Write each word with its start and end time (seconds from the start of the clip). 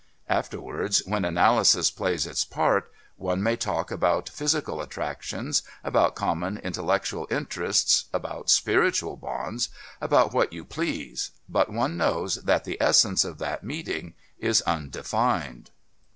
Afterwards, 0.29 1.03
when 1.05 1.23
analysis 1.23 1.91
plays 1.91 2.25
its 2.25 2.43
part, 2.43 2.91
one 3.17 3.43
may 3.43 3.55
talk 3.55 3.91
about 3.91 4.29
physical 4.29 4.81
attractions, 4.81 5.61
about 5.83 6.15
common 6.15 6.57
intellectual 6.57 7.27
interests, 7.29 8.05
about 8.11 8.49
spiritual 8.49 9.15
bonds, 9.15 9.69
about 10.01 10.33
what 10.33 10.53
you 10.53 10.65
please, 10.65 11.29
but 11.47 11.71
one 11.71 11.97
knows 11.97 12.37
that 12.45 12.63
the 12.63 12.81
essence 12.81 13.23
of 13.23 13.37
that 13.37 13.63
meeting 13.63 14.15
is 14.39 14.63
undefined. 14.63 15.69